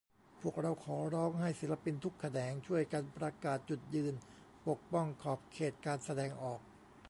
[0.41, 4.13] พวกเราขอร้องให้ศิลปินทุกแขนง ช่วยกันประกาศจุดยืน
[4.67, 6.59] ปกป้องขอบเขตการแสดงออก